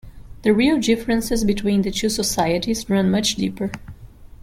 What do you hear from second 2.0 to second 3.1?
societies